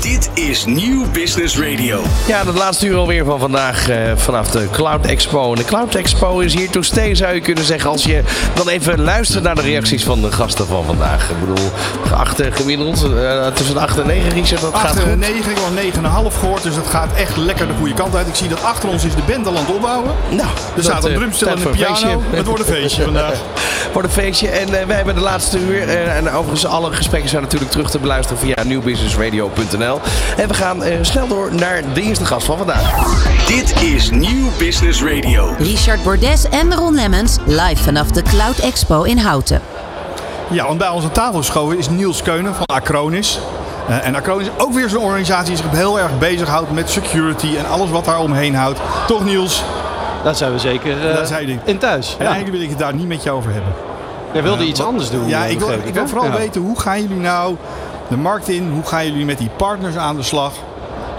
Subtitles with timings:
[0.00, 2.02] Dit is Nieuw Business Radio.
[2.26, 5.50] Ja, dat laatste uur alweer van vandaag eh, vanaf de Cloud Expo.
[5.50, 7.90] En de Cloud Expo is hier to stay, zou je kunnen zeggen.
[7.90, 8.22] Als je
[8.54, 11.30] dan even luistert naar de reacties van de gasten van vandaag.
[11.30, 11.70] Ik bedoel,
[12.14, 15.08] acht eh, gemiddeld, eh, tussen de 8 en 9, Richard, dat gaat 8 goed.
[15.08, 15.70] en 9, ik al
[16.30, 16.62] 9,5 gehoord.
[16.62, 18.26] Dus dat gaat echt lekker de goede kant uit.
[18.26, 20.10] Ik zie dat achter ons is de band al aan het opbouwen.
[20.30, 21.94] Nou, Er staat een eh, drumstel en een piano.
[21.94, 22.18] feestje.
[22.30, 23.34] Het wordt een feestje vandaag.
[23.92, 24.48] Voor een feestje.
[24.48, 25.88] En wij hebben de laatste uur.
[25.88, 29.89] en overigens, alle gesprekken zijn natuurlijk terug te beluisteren via nieuwbusinessradio.nl.
[30.36, 32.92] En we gaan eh, snel door naar de eerste gast van vandaag.
[33.46, 35.54] Dit is Nieuw Business Radio.
[35.58, 39.60] Richard Bordes en Ron Lemmens live vanaf de Cloud Expo in Houten.
[40.50, 43.38] Ja, want bij ons aan tafel geschoven is Niels Keunen van Acronis.
[43.88, 47.56] Eh, en Acronis is ook weer zo'n organisatie die zich heel erg bezighoudt met security
[47.58, 48.78] en alles wat daar omheen houdt.
[49.06, 49.62] Toch Niels?
[50.24, 51.60] Daar zijn we zeker eh, zijn jullie.
[51.64, 52.08] in thuis.
[52.18, 52.30] En Ja.
[52.30, 53.72] eigenlijk wil ik het daar niet met je over hebben.
[54.32, 55.28] Jij wilde Eh, iets wat- anders doen.
[55.28, 56.36] Ja, ik wil, ik vooral Ja.
[56.36, 57.56] weten hoe gaan jullie nou
[58.10, 58.70] de markt in?
[58.70, 60.52] Hoe gaan jullie met die partners aan de slag?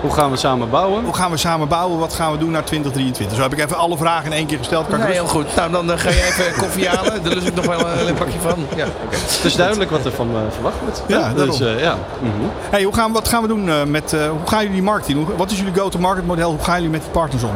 [0.02, 1.04] Hoe gaan we samen bouwen?
[1.04, 2.00] Hoe gaan we samen bouwen?
[2.00, 3.38] Wat gaan we doen naar 2023?
[3.38, 4.88] Zo heb ik even alle vragen in één keer gesteld.
[4.88, 5.56] Kan ik Nee, heel goed.
[5.56, 7.24] Nou, dan eh, ga je even koffie halen.
[7.24, 8.66] Daar lust ik nog wel een, een pakje van.
[8.76, 9.16] Ja, oké.
[9.16, 11.04] Het is duidelijk wat er van me verwacht wordt.
[11.08, 11.96] Ja, dus eh, ja.
[12.20, 12.32] Mhm.
[12.70, 14.14] Hey, hoe gaan, wat gaan we doen eh, met...
[14.14, 15.16] eh, hoe gaan jullie die markt in?
[15.16, 16.50] Hoe- Wat is jullie go-to-market model?
[16.50, 17.56] Hoe gaan jullie met die partners om?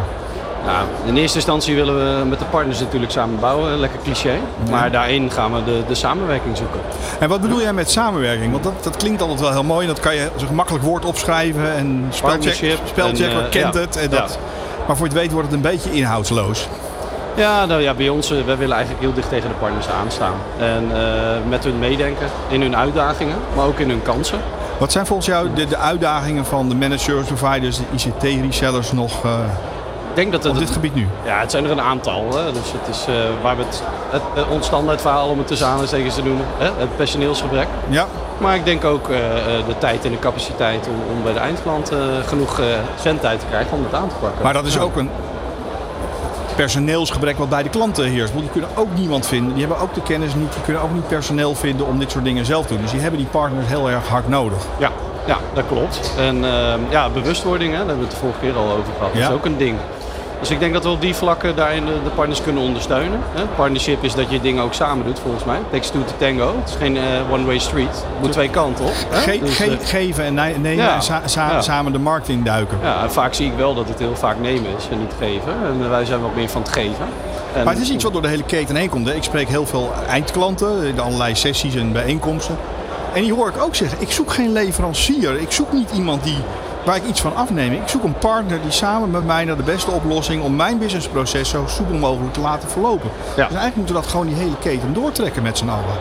[0.65, 3.79] Nou, in eerste instantie willen we met de partners natuurlijk samen bouwen.
[3.79, 4.37] Lekker cliché.
[4.69, 6.79] Maar daarin gaan we de, de samenwerking zoeken.
[7.19, 8.51] En wat bedoel jij met samenwerking?
[8.51, 9.87] Want dat, dat klinkt altijd wel heel mooi.
[9.87, 13.79] Dat kan je zo gemakkelijk woord opschrijven en spelcheck, Partnership spelchecker eh, kent ja.
[13.79, 13.95] het.
[13.95, 14.39] En dat.
[14.87, 16.67] Maar voor je het weet wordt het een beetje inhoudsloos.
[17.35, 20.35] Ja, nou ja, bij ons, eh, wij willen eigenlijk heel dicht tegen de partners aanstaan.
[20.59, 24.39] En eh, met hun meedenken in hun uitdagingen, maar ook in hun kansen.
[24.77, 29.21] Wat zijn volgens jou de, de uitdagingen van de managers, providers, de ICT-resellers nog
[30.15, 31.07] denk dat het op dit gebied nu?
[31.25, 32.25] Ja, het zijn er een aantal.
[32.35, 32.51] Hè.
[32.51, 36.15] Dus het is eh, waar we het, het, het ons standaardverhaal om het tussen aanhalingstekens
[36.15, 36.45] te noemen.
[36.57, 36.65] Hè.
[36.77, 37.67] Het personeelsgebrek.
[37.89, 38.05] Ja,
[38.37, 41.39] Maar ik denk ook eh, eh, de tijd en de capaciteit om, om bij de
[41.39, 42.61] eindklant eh, genoeg
[43.01, 44.43] zendtijd te krijgen om het aan te pakken.
[44.43, 44.79] maar dat is Ja.
[44.81, 45.09] ook een
[46.55, 48.29] personeelsgebrek wat bij de klanten heerst.
[48.33, 49.53] Want die kunnen ook niemand vinden.
[49.53, 50.53] Die hebben ook de kennis niet.
[50.53, 52.81] Die kunnen ook niet personeel vinden om dit soort dingen zelf te doen.
[52.81, 54.57] Dus die hebben die partners heel erg hard nodig.
[54.77, 54.89] Ja,
[55.25, 56.11] ja, dat klopt.
[56.17, 59.13] En eh, ja, bewustwording, hè, daar hebben we het de vorige keer al over gehad.
[59.13, 59.27] Dat Ja.
[59.27, 59.77] is ook een ding.
[60.39, 63.19] Dus ik denk dat we op die vlakken daarin de, partners kunnen ondersteunen.
[63.55, 65.59] Partnership is dat je dingen ook samen doet, volgens mij.
[65.71, 66.55] Takes two to tango.
[66.59, 67.87] Het is geen eh, one-way street.
[67.91, 68.93] Het moet twee kanten op.
[69.11, 70.95] Ge- Dus, ge- eh, geven en ne- nemen Ja.
[70.95, 71.61] en sa- sa- Ja.
[71.61, 72.77] samen de markt induiken.
[72.81, 75.53] Ja, en vaak zie ik wel dat het heel vaak nemen is en niet geven.
[75.65, 77.05] En wij zijn wat meer van het geven.
[77.55, 79.07] En, Maar het is iets wat door de hele keten heen komt.
[79.07, 79.13] hè.
[79.13, 82.57] Ik spreek heel veel eindklanten, in allerlei sessies en bijeenkomsten.
[83.13, 85.39] En die hoor ik ook zeggen, ik zoek geen leverancier.
[85.41, 86.37] Ik zoek niet iemand die,
[86.85, 87.73] waar ik iets van afneem.
[87.73, 90.43] Ik zoek een partner die samen met mij naar de beste oplossing...
[90.43, 93.09] om mijn businessproces zo soepel mogelijk te laten verlopen.
[93.27, 95.95] Dus eigenlijk moeten we dat gewoon die hele keten doortrekken met z'n allen.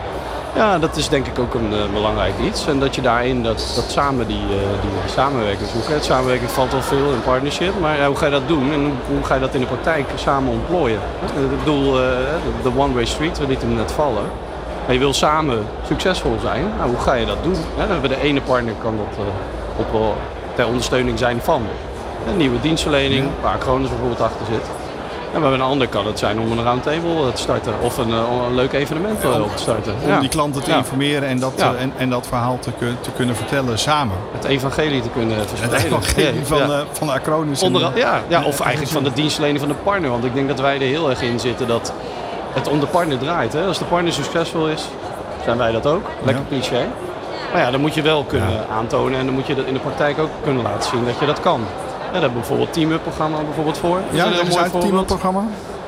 [0.55, 2.67] Ja, dat is denk ik ook een eh, belangrijk iets.
[2.67, 5.87] En dat je daarin dat, dat samen die, eh, die, samenwerking zoekt.
[5.87, 8.79] Het samenwerking valt al veel in partnership, maar ja, hoe ga je dat doen en
[8.79, 10.99] hoe, hoe ga je dat in de praktijk samen ontplooien?
[11.35, 12.07] Eh, Ik bedoel, eh,
[12.63, 14.23] de one-way street, we lieten hem net vallen.
[14.85, 16.63] Maar je wil samen succesvol zijn.
[16.77, 17.55] Nou, hoe ga je dat doen?
[18.01, 20.15] We de ene partner kan dat eh, op wel
[20.55, 21.61] ter ondersteuning zijn van
[22.29, 24.61] een nieuwe dienstverlening, waar Kronos bijvoorbeeld achter zit.
[25.33, 28.17] En bij een ander kan het zijn om een roundtable te starten of een, eh,
[28.47, 29.93] een leuk evenement eh, op te starten.
[30.03, 30.19] Om Ja.
[30.19, 30.77] die klanten te Ja.
[30.77, 31.73] informeren en dat, Ja.
[31.73, 32.71] eh, en, en dat verhaal te,
[33.01, 34.15] te kunnen vertellen samen.
[34.31, 35.87] Het evangelie te kunnen Het verspreiden.
[35.99, 36.63] evangelie Ja, van, ja.
[36.63, 37.63] eh, van de Acronis.
[37.63, 40.09] Onder, de- ja, ja, of eigenlijk van de dienstverlening van de partner.
[40.09, 41.93] Want ik denk dat wij er heel erg in zitten dat
[42.53, 43.53] het om de partner draait.
[43.53, 43.65] Hè?
[43.65, 44.87] Als de partner succesvol is,
[45.43, 46.03] zijn wij dat ook.
[46.23, 46.85] Lekker cliché.
[47.55, 49.79] Maar ja, dan moet je wel kunnen aantonen en dan moet je dat in de
[49.79, 51.59] praktijk ook kunnen laten zien dat je dat kan.
[51.61, 53.95] Ja, daar hebben we bijvoorbeeld het Team programma bijvoorbeeld voor.
[53.95, 54.81] Dat is Ja, een mooi voorbeeld.
[55.07, 55.43] teamprogramma.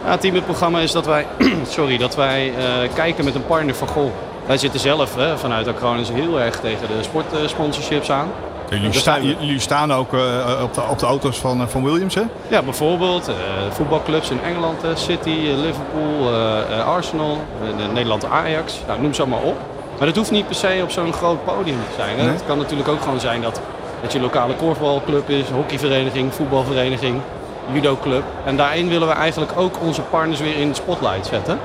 [0.06, 1.26] Ja, het teamprogramma is dat wij,
[1.78, 2.64] sorry, dat wij eh,
[2.94, 4.10] kijken met een partner van goh.
[4.46, 8.28] Wij zitten zelf hè, vanuit Acronis heel erg tegen de sportsponsorships aan.
[8.70, 9.36] Jullie, sta- zijn we.
[9.40, 10.20] jullie staan ook eh,
[10.64, 12.24] op, de, op de auto's van, eh, van Williams, hè?
[12.48, 13.34] Ja, bijvoorbeeld eh,
[13.70, 18.80] voetbalclubs in Engeland, eh, City, eh, Liverpool, eh, eh, Arsenal, eh, in Nederland Ajax.
[18.88, 19.58] Nou, noem ze allemaal op.
[19.98, 22.18] Maar dat hoeft niet per se op zo'n groot podium te zijn.
[22.18, 22.24] Hè.
[22.24, 22.34] Nee.
[22.34, 23.62] Het kan natuurlijk ook gewoon zijn dat
[24.02, 27.22] het je lokale korfbalclub is, hockeyvereniging, voetbalvereniging,
[27.72, 28.24] judoclub.
[28.46, 31.60] En daarin willen we eigenlijk ook onze partners weer in het spotlight zetten.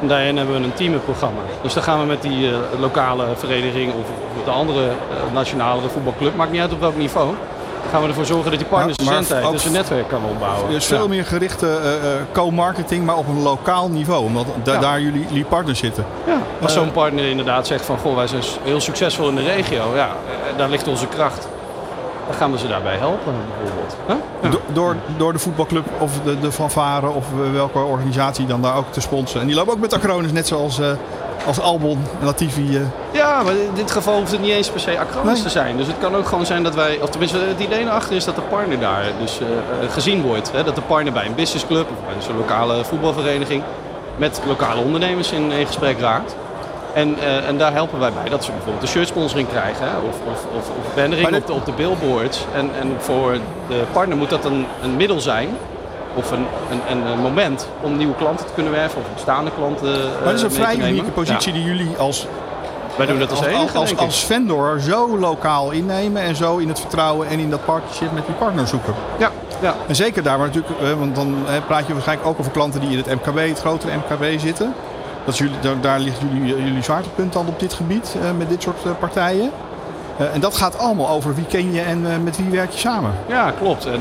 [0.00, 1.40] En daarin hebben we een teamprogramma.
[1.62, 4.06] Dus dan gaan we met die eh, lokale vereniging of,
[4.38, 7.34] of de andere eh, nationale voetbalclub, maakt niet uit op welk niveau.
[7.90, 10.08] Gaan we ervoor zorgen dat die partners Maar- maar de zendtijd, ook- dus een netwerk
[10.08, 10.70] kan opbouwen.
[10.70, 10.96] Dus Ja.
[10.96, 14.24] veel meer gerichte eh, eh, co-marketing, maar op een lokaal niveau.
[14.24, 14.78] Omdat da- Ja.
[14.80, 16.04] daar jullie, jullie partners zitten.
[16.26, 19.84] Ja, als zo'n partner inderdaad zegt van goh, wij zijn heel succesvol in de regio,
[19.94, 21.48] ja, eh, daar ligt onze kracht.
[22.26, 23.96] Dan gaan we ze daarbij helpen bijvoorbeeld.
[24.06, 24.16] Huh?
[24.42, 24.48] Ja.
[24.48, 28.76] Do- door, door de voetbalclub of de, de fanfare of eh, welke organisatie dan daar
[28.76, 29.40] ook te sponsoren.
[29.40, 30.86] En die lopen ook met Acronis, net zoals, eh,
[31.46, 32.76] als Albon en Latifi...
[32.76, 35.42] eh, Ja, maar in dit geval hoeft het niet eens per se acronisch Nee.
[35.42, 35.76] te zijn.
[35.76, 38.34] Dus het kan ook gewoon zijn dat wij, of tenminste het idee erachter is dat
[38.34, 39.40] de partner daar dus
[39.90, 40.52] gezien wordt.
[40.52, 40.64] Hè?
[40.64, 43.62] Dat de partner bij een businessclub of bij een lokale voetbalvereniging
[44.16, 46.36] met lokale ondernemers in, in gesprek raakt.
[46.96, 49.96] En, eh, en daar helpen wij bij dat ze bijvoorbeeld een shirtsponsoring krijgen hè?
[49.96, 52.44] of, of, of, of bannering Maar dit- op, de, op de billboards.
[52.54, 53.32] En, en voor
[53.68, 55.48] de partner moet dat een, een middel zijn.
[56.14, 56.46] Of een,
[56.90, 59.94] een, moment om nieuwe klanten te kunnen werven of bestaande klanten.
[59.94, 62.26] eh, maar dat is een vrij unieke positie Ja, die jullie als,
[62.96, 66.80] wij doen dat als, als, enige, als, vendor zo lokaal innemen en zo in het
[66.80, 68.94] vertrouwen en in dat partnership met die partner zoeken.
[69.18, 69.74] Ja, ja.
[69.88, 72.90] En zeker daar waar natuurlijk, eh, want dan praat je waarschijnlijk ook over klanten die
[72.90, 74.74] in het MKB, het grotere MKB zitten.
[75.26, 78.84] Dat jullie, daar, ligt jullie, jullie zwaartepunt dan op dit gebied eh, met dit soort
[78.84, 79.50] eh, partijen.
[80.18, 83.12] Eh, en dat gaat allemaal over wie ken je en met wie werk je samen.
[83.28, 83.86] Ja, klopt.
[83.86, 84.00] En,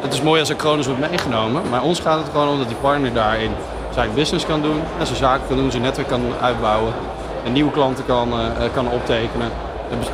[0.00, 1.62] het, is mooi als er Cronus wordt meegenomen.
[1.70, 3.50] Maar ons gaat het gewoon om dat die partner daarin
[3.94, 4.80] zijn business kan doen.
[4.98, 6.92] En zijn zaken kan doen, zijn netwerk kan uitbouwen.
[7.44, 8.32] En nieuwe klanten kan,
[8.74, 9.50] kan optekenen.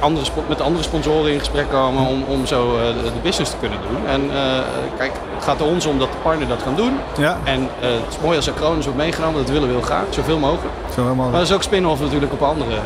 [0.00, 3.78] Andere, met andere sponsoren in gesprek komen om, om zo eh, de, business te kunnen
[3.88, 4.06] doen.
[4.06, 4.62] En eh,
[4.96, 6.92] kijk, het gaat er ons om dat de partner dat kan doen.
[7.18, 9.40] Ja, En eh, het is mooi als er Cronus wordt meegenomen.
[9.40, 10.74] Dat willen we heel graag, zoveel mogelijk.
[11.16, 12.76] Maar dat is ook spin-off natuurlijk op andere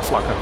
[0.00, 0.34] vlakken.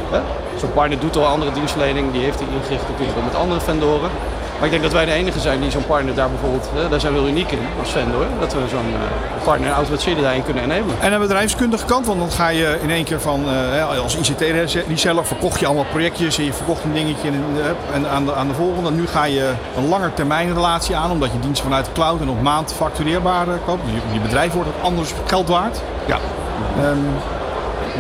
[0.57, 4.11] Zo'n partner doet al andere dienstverlening, die heeft hij ingericht natuurlijk ook met andere vendoren.
[4.57, 7.01] Maar ik denk dat wij de enige zijn die zo'n partner daar bijvoorbeeld, hè, daar
[7.01, 8.27] zijn we heel uniek in als vendor.
[8.41, 10.95] Dat we zo'n eh, partner automatiseren daarin kunnen enablen.
[11.01, 14.17] En aan de bedrijfskundige kant, want dan ga je in één keer van, eh, als
[14.17, 18.35] ICT-reseller verkocht je allemaal projectjes en je verkocht een dingetje en, eh, en aan, de,
[18.35, 18.91] aan de volgende.
[18.91, 22.29] Nu ga je een langer termijn relatie aan, omdat je diensten vanuit de cloud en
[22.29, 23.83] op maand factureerbaar koopt.
[23.87, 25.81] Je, je bedrijf wordt ook anders geld waard.
[26.07, 26.19] Ja.
[26.77, 26.99] Ehm,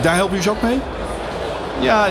[0.03, 0.81] daar helpen jullie ze ook mee?
[1.81, 2.07] ja,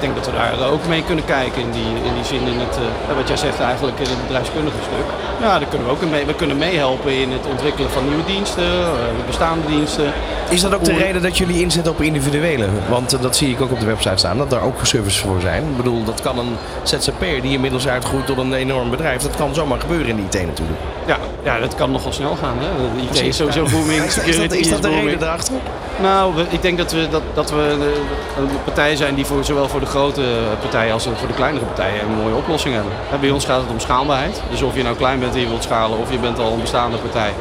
[0.00, 2.58] ik denk dat we daar ook mee kunnen kijken in die, in die zin, in
[2.58, 2.76] het,
[3.08, 5.06] eh, wat jij zegt eigenlijk in het bedrijfskundige stuk.
[5.40, 8.64] Ja, daar kunnen we ook mee, we kunnen meehelpen in het ontwikkelen van nieuwe diensten,
[8.64, 8.90] eh,
[9.26, 10.12] bestaande diensten.
[10.48, 12.66] Is dat ook de Hoe- reden dat jullie inzetten op individuele?
[12.88, 15.40] Want eh, dat zie ik ook op de website staan, dat daar ook services voor
[15.40, 15.62] zijn.
[15.62, 19.22] Ik bedoel, dat kan een ZZP'er die inmiddels uitgroeit tot een enorm bedrijf.
[19.22, 20.78] Dat kan zomaar gebeuren in de IT natuurlijk.
[21.06, 22.56] Ja, ja, dat kan nogal snel gaan.
[22.58, 22.66] Hè?
[22.96, 23.26] De IT Precies.
[23.28, 25.54] is sowieso booming, Is is dat, is dat de reden daarachter?
[26.02, 29.68] Nou, ik denk dat we, dat, dat we eh, een partij zijn die voor, zowel
[29.68, 30.22] voor de grote
[30.60, 32.92] partijen als voor de kleinere partijen een mooie oplossing hebben.
[33.20, 34.42] Bij ons gaat het om schaalbaarheid.
[34.50, 36.60] Dus of je nou klein bent en je wilt schalen of je bent al een
[36.60, 37.32] bestaande partij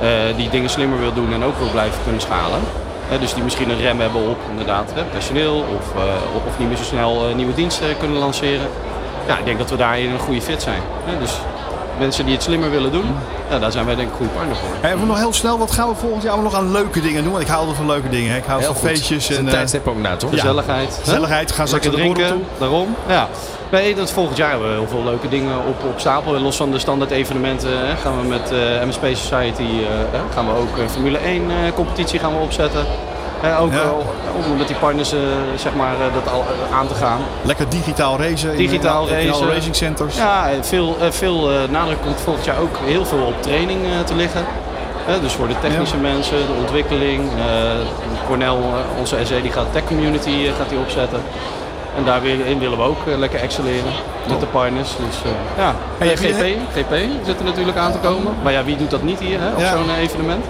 [0.00, 2.60] eh, die dingen slimmer wil doen en ook wil blijven kunnen schalen.
[3.20, 6.82] Dus die misschien een rem hebben op inderdaad personeel of, eh, of, niet meer zo
[6.82, 8.68] snel eh, nieuwe diensten kunnen lanceren.
[9.26, 10.80] Ja, ik denk dat we daarin een goede fit zijn.
[11.20, 11.40] Dus
[11.98, 13.04] mensen die het slimmer willen doen,
[13.50, 14.68] ja, daar zijn wij denk ik goede partner voor.
[14.80, 17.32] En even nog heel snel, wat gaan we volgend jaar nog aan leuke dingen doen?
[17.32, 18.30] Want ik hou altijd van leuke dingen.
[18.30, 18.36] hè.
[18.36, 18.88] Ik hou Heel van goed.
[18.88, 20.30] feestjes en eh, tijdstip ook naar, toch?
[20.30, 21.52] Gezelligheid.
[21.52, 22.40] Gaan borrel drinken, toe.
[22.58, 22.94] daarom.
[23.08, 23.28] Ja.
[23.70, 26.40] Nee, dat volgend jaar hebben we heel veel leuke dingen op, op stapel.
[26.40, 30.52] Los van de standaard evenementen hè, gaan we met eh MSP Society eh, gaan we
[30.52, 32.84] ook een Formule 1 eh, competitie gaan we opzetten.
[33.60, 33.78] Ook Ja.
[33.82, 35.18] eh, om met die partners eh,
[35.56, 37.18] zeg maar, eh, dat al, aan te gaan.
[37.42, 38.50] Lekker digitaal racen.
[38.50, 39.48] in- Digitaal in, racen.
[39.52, 40.16] racing centers.
[40.16, 44.44] Ja, veel, veel nadruk komt volgend jaar ook heel veel op training te liggen.
[45.22, 47.22] Dus voor de technische mensen, de ontwikkeling.
[47.38, 47.70] eh
[48.26, 48.58] Cornel,
[48.98, 51.20] onze SE, die gaat Tech Community gaat die opzetten.
[51.96, 53.92] En daarin willen we ook lekker excelleren
[54.28, 54.88] met de partners.
[54.96, 55.16] Dus
[55.56, 56.94] ja, Hey, GP, GP
[57.26, 58.34] zit er natuurlijk aan te komen.
[58.42, 59.70] Maar ja, wie doet dat niet hier hè, op Ja.
[59.76, 60.44] zo'n evenement?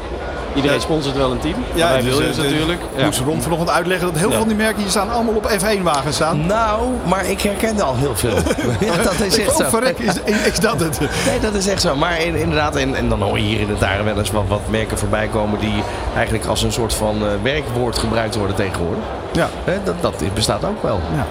[0.56, 0.82] Iedereen Ja.
[0.82, 1.54] sponsort wel een team.
[1.74, 2.80] Ja, wij dus, Williams eh, natuurlijk.
[2.80, 3.04] Ik Ja.
[3.04, 6.14] moest Ron vanochtend uitleggen dat heel veel van die merken hier staan allemaal op F1-wagens
[6.16, 6.46] staan.
[6.46, 8.34] Nou, maar ik herkende al heel veel.
[8.88, 9.64] ja, dat is echt Oh, zo.
[9.68, 10.14] verrek, is,
[10.52, 11.00] is dat het?
[11.00, 11.96] Nee, dat is echt zo.
[11.96, 14.44] Maar in- inderdaad, en, en dan hoor je hier in het dagen wel eens wat,
[14.48, 15.82] wat merken voorbij komen die
[16.14, 19.02] eigenlijk als een soort van eh, werkwoord gebruikt worden tegenwoordig.
[19.32, 19.48] Ja.
[19.64, 21.00] Hè, dat, dat bestaat ook wel.
[21.16, 21.26] ja.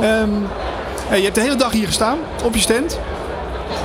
[0.00, 0.30] Ehm,
[1.08, 2.98] hey, je hebt de hele dag hier gestaan, op je stand.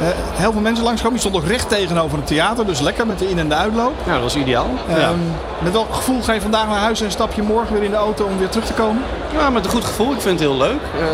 [0.02, 0.08] Eh,
[0.40, 1.14] heel veel mensen langskomen.
[1.14, 3.94] Je stond ook recht tegenover het theater, dus lekker met de in- en de uitloop.
[4.06, 4.68] Ja, dat was ideaal.
[4.88, 4.96] ja.
[4.96, 5.18] Ehm,
[5.60, 7.98] Met welk gevoel ga je vandaag naar huis en stap je morgen weer in de
[7.98, 9.02] auto om weer terug te komen?
[9.38, 10.12] Ja, met een goed gevoel.
[10.14, 10.82] Ik vind het heel leuk.
[11.00, 11.06] Eh,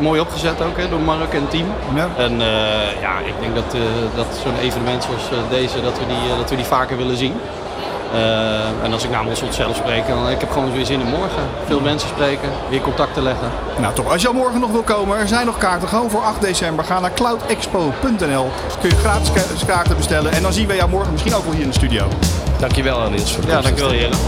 [0.00, 1.66] mooi opgezet ook hè, door Mark en het team.
[1.94, 2.08] Ja.
[2.16, 3.76] En eh, ja, ik denk dat,
[4.14, 7.34] dat zo'n evenement zoals deze, dat we, die, dat we die vaker willen zien.
[8.16, 11.42] Eh, en als ik namens onszelf spreek, dan ik heb gewoon weer zin in morgen.
[11.66, 13.48] Veel mensen spreken, weer contacten leggen.
[13.78, 15.88] Nou toch, als je al morgen nog wil komen, er zijn nog kaarten.
[15.88, 16.84] Gewoon voor 8 december.
[16.84, 18.50] Ga naar cloudexpo.nl.
[18.80, 20.32] Kun je gratis ka- kaarten bestellen.
[20.32, 22.08] En dan zien we jou morgen misschien ook wel hier in de studio.
[22.58, 24.18] Dankjewel Niels voor de Ja, dankjewel heren.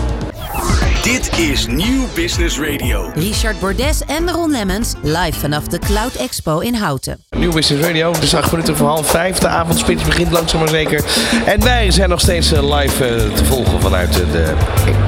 [1.02, 3.11] Dit is Nieuw Business Radio.
[3.14, 7.25] Richard Bordes en Ron Lemmens live vanaf de Cloud Expo in Houten.
[7.31, 9.38] Nieuw Business Radio, het is acht minuten voor half vijf.
[9.38, 11.05] De avondspits begint langzaam maar zeker.
[11.47, 14.55] En wij zijn nog steeds eh, live eh, te volgen vanuit eh, de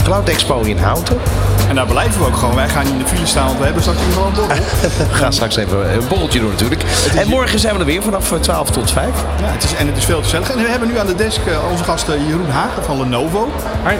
[0.02, 1.18] Cloud Expo in Houten.
[1.68, 2.54] En daar blijven we ook gewoon.
[2.54, 4.48] Wij gaan niet in de file staan, want we hebben straks nog een borrel.
[5.08, 6.82] We gaan straks even een borreltje doen natuurlijk.
[7.16, 9.06] En morgen zijn we er weer vanaf eh, 12 tot 5.
[9.40, 10.50] Ja, het is, en het is veel te gezellig.
[10.50, 13.52] En we hebben nu aan de desk onze gast Jeroen Hagen van Lenovo.
[13.88, 13.96] Hi.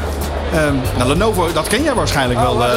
[0.55, 2.65] Ehm, nou, Lenovo, dat ken jij waarschijnlijk wel.
[2.65, 2.71] eh.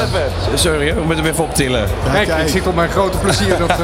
[0.54, 1.88] Sorry, hoor, ik moet hem even optillen.
[2.12, 2.42] Kijk, kijk.
[2.42, 3.78] ik zie tot mijn grote plezier dat eh,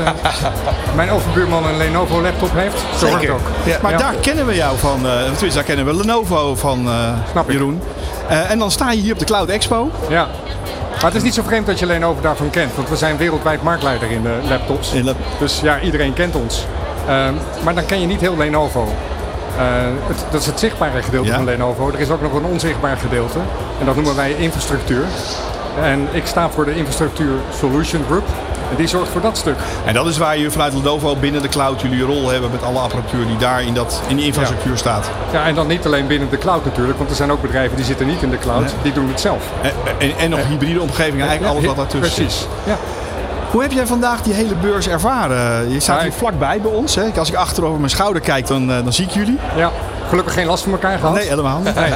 [0.96, 2.78] mijn overbuurman een Lenovo laptop heeft.
[2.98, 3.32] Zo Zeker.
[3.34, 3.40] ook.
[3.64, 3.78] Ja.
[3.82, 3.98] Maar Ja.
[3.98, 6.94] daar kennen we jou van, eh tenminste daar kennen we Lenovo van eh,
[7.32, 7.52] Snap ik.
[7.54, 7.82] Jeroen.
[8.28, 9.90] Eh, en dan sta je hier op de Cloud Expo.
[10.10, 10.28] Ja.
[10.92, 13.64] Maar het is niet zo vreemd dat je Lenovo daarvan kent, want we zijn wereldwijd
[13.64, 14.92] marktleider in de laptops.
[14.92, 16.66] In lap- Dus ja, iedereen kent ons.
[17.08, 18.88] Ehm, maar dan ken je niet heel Lenovo.
[19.60, 19.66] Eh,
[20.08, 21.36] het, dat is het zichtbare gedeelte Ja.
[21.36, 21.90] van Lenovo.
[21.94, 23.40] Er is ook nog een onzichtbaar gedeelte.
[23.80, 25.04] En dat noemen wij infrastructuur.
[25.82, 28.24] En ik sta voor de Infrastructuur Solution Group.
[28.70, 29.56] En die zorgt voor dat stuk.
[29.86, 32.80] En dat is waar je vanuit Lenovo binnen de cloud jullie rol hebben met alle
[32.80, 35.10] apparatuur die daar in, dat, in die infrastructuur staat.
[35.32, 37.86] Ja, en dan niet alleen binnen de cloud natuurlijk, want er zijn ook bedrijven die
[37.86, 38.72] zitten niet in de cloud, Nee.
[38.84, 39.44] die doen het zelf.
[39.62, 42.26] En, en, en nog hybride omgevingen, eigenlijk alles wat daartussen zit.
[42.26, 42.48] Precies.
[42.64, 42.78] Ja.
[43.52, 45.72] Hoe heb jij vandaag die hele beurs ervaren?
[45.72, 46.96] Je staat hier vlakbij bij ons.
[46.96, 47.04] Hè?
[47.18, 49.38] Als ik achter over mijn schouder kijk, dan, eh, dan zie ik jullie.
[49.56, 49.72] ja,
[50.10, 51.14] gelukkig geen last van elkaar gehad.
[51.14, 51.76] Nee, helemaal niet.
[51.76, 51.92] Nee.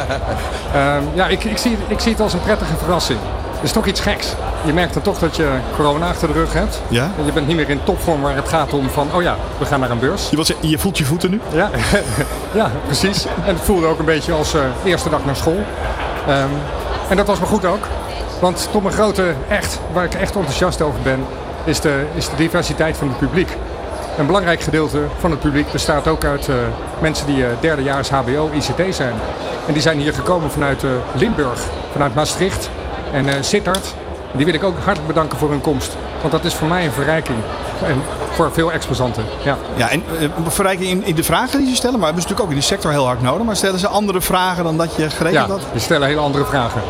[0.73, 3.19] Ehm, ja, ik, ik, zie, ik zie het als een prettige verrassing.
[3.53, 4.33] Het is toch iets geks.
[4.65, 6.81] Je merkt dan toch dat je corona achter de rug hebt.
[6.87, 7.11] Ja?
[7.17, 9.65] En Je bent niet meer in topvorm waar het gaat om van, oh ja, we
[9.65, 10.29] gaan naar een beurs.
[10.61, 11.41] Je, voelt je voeten nu?
[11.51, 11.69] Ja,
[12.59, 13.25] ja precies.
[13.25, 15.63] En het voelde ook een beetje als eh, eerste dag naar school.
[16.27, 16.49] Ehm,
[17.09, 17.87] en dat was me goed ook.
[18.39, 21.25] Want tot mijn grote, echt, waar ik echt enthousiast over ben,
[21.63, 23.49] is de, is de diversiteit van het publiek.
[24.17, 26.55] Een belangrijk gedeelte van het publiek bestaat ook uit eh,
[26.99, 29.13] mensen die eh, derdejaars HBO, ICT zijn.
[29.67, 31.59] En die zijn hier gekomen vanuit eh, Limburg,
[31.91, 32.69] vanuit Maastricht
[33.13, 33.93] en Sittard.
[34.31, 35.97] Die wil ik ook hartelijk bedanken voor hun komst.
[36.19, 37.37] Want dat is voor mij een verrijking.
[37.87, 38.01] En
[38.31, 39.23] voor veel exposanten.
[39.43, 39.57] Ja.
[39.75, 40.03] Ja, en
[40.47, 42.77] verrijking in, in de vragen die ze stellen, maar hebben ze natuurlijk ook in die
[42.77, 43.45] sector heel hard nodig.
[43.45, 45.61] Maar stellen ze andere vragen dan dat je gerekend Ja, had?
[45.71, 46.81] die stellen hele andere vragen.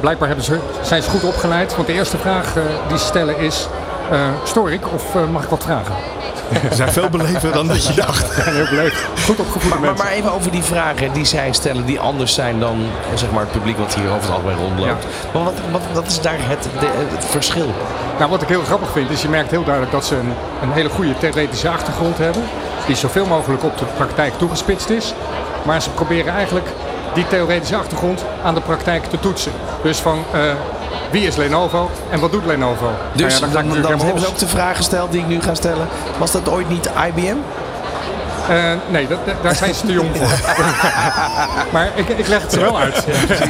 [0.00, 1.74] Blijkbaar hebben ze, zijn ze goed opgeleid.
[1.74, 2.52] Want de eerste vraag
[2.88, 3.68] die ze stellen is...
[4.12, 5.94] eh stoor ik of eh, mag ik wat vragen?
[6.70, 8.36] Ze zijn veel belever dan dat je dacht.
[8.44, 9.04] Ja, heel beleefd.
[9.24, 12.78] Goed opgevoede Maar, maar, even over die vragen die zij stellen, die anders zijn dan
[13.14, 15.06] zeg maar, het publiek wat hier over het algemeen rondloopt.
[15.32, 17.74] Maar wat, wat, wat is daar het, de- het verschil?
[18.18, 20.72] Nou, wat ik heel grappig vind is, je merkt heel duidelijk dat ze een, een
[20.72, 22.42] hele goede theoretische achtergrond hebben.
[22.86, 25.14] Die zoveel mogelijk op de praktijk toegespitst is.
[25.62, 26.66] Maar ze proberen eigenlijk
[27.14, 29.52] die theoretische achtergrond aan de praktijk te toetsen.
[29.82, 30.40] Dus van eh,
[31.12, 32.84] wie is Lenovo en wat doet Lenovo?
[32.84, 35.40] Nou Dus ja, dan, dan, helemaal hebben ze ook de vraag gesteld die ik nu
[35.40, 35.88] ga stellen.
[36.18, 37.36] Was dat ooit niet IBM?
[38.48, 40.30] Eh, nee, dat, daar zijn ze te jong voor.
[41.72, 43.04] maar ik, ik leg het ze wel uit.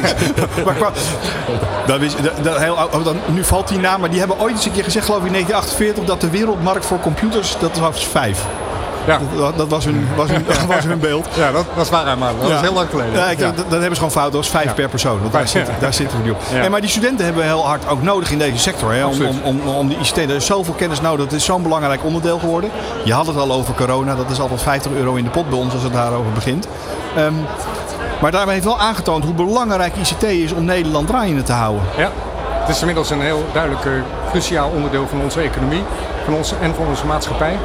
[0.64, 0.92] Maar qua-
[1.87, 4.54] dat is, dat, dat heel, oh, dan, nu valt die naam, maar die hebben ooit
[4.54, 8.07] eens een keer gezegd, geloof ik in 1948, dat de wereldmarkt voor computers, dat was
[8.07, 8.45] vijf.
[9.06, 10.44] Ja, Dat, dat was, hun, was, hun,
[10.75, 11.26] was hun beeld.
[11.35, 12.54] ja dat, dat is waar, maar dat Ja.
[12.54, 13.12] is heel lang geleden.
[13.12, 13.38] Ja, ik.
[13.38, 14.25] Dat, dat hebben ze gewoon fout.
[14.32, 15.21] Dat was vijf per persoon.
[15.21, 16.40] Want daar, zitten, daar zitten we niet op.
[16.54, 18.92] En maar die studenten hebben we heel hard ook nodig in deze sector.
[18.92, 20.16] Hè, om, om, om, om die ICT.
[20.18, 21.25] Er is zoveel kennis nodig.
[21.26, 22.71] Dat is zo'n belangrijk onderdeel geworden.
[23.04, 24.14] Je had het al over corona.
[24.14, 26.68] Dat is altijd 50 euro in de pot bij ons als het daarover begint.
[27.16, 27.32] Ehm,
[28.21, 31.82] maar daarmee heeft wel aangetoond hoe belangrijk ICT is om Nederland draaiende te houden.
[31.97, 32.11] Ja,
[32.61, 33.92] het is inmiddels een heel duidelijk eh,
[34.30, 35.82] cruciaal onderdeel van onze economie
[36.25, 37.59] van ons, en van onze maatschappij.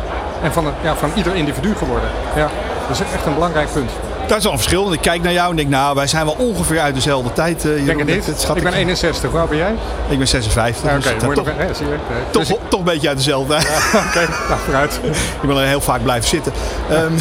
[0.44, 2.10] En van, ja, van ieder individu geworden.
[2.36, 2.50] Ja,
[2.88, 3.92] dat is echt een belangrijk punt.
[4.28, 4.82] Dat is wel een verschil.
[4.84, 7.66] Want ik kijk naar jou en denk, nou, wij zijn wel ongeveer uit dezelfde tijd.
[7.66, 8.40] eh, Ik denk het Dat niet.
[8.40, 9.30] schat Ik ben 61.
[9.32, 9.74] Hoe oud ben jij?
[10.10, 10.84] ik ben 56.
[10.92, 11.46] Ja, dus Oké, toch, nog...
[11.58, 11.92] hè, zie je?
[11.92, 13.68] Nee, toch, dus ik- toch een beetje uit dezelfde tijd.
[14.08, 15.00] Oké, nou vooruit.
[15.42, 16.54] Ik ben er heel vaak blijven zitten.
[16.90, 17.14] Ehm,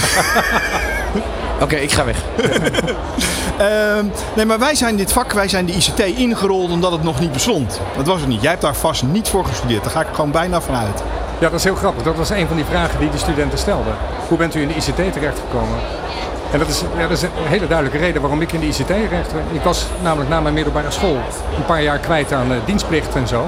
[1.60, 2.16] Oké, ik ga weg.
[3.58, 4.04] Ehm,
[4.34, 7.32] nee, maar wij zijn dit vak, wij zijn de ICT ingerold omdat het nog niet
[7.32, 7.80] bestond.
[7.96, 8.40] Dat was het niet.
[8.40, 9.82] Jij hebt daar vast niet voor gestudeerd.
[9.82, 11.02] Daar ga ik gewoon bijna vanuit.
[11.38, 12.02] Ja, dat is heel grappig.
[12.02, 13.94] Dat was een van die vragen die de studenten stelden.
[14.28, 15.78] Hoe bent u in de ICT terechtgekomen?
[16.52, 19.32] En dat is, ja, is een hele duidelijke reden waarom ik in de ICT terecht
[19.52, 21.16] Ik was namelijk na mijn middelbare school
[21.56, 23.44] een paar jaar kwijt aan eh, dienstplicht en zo.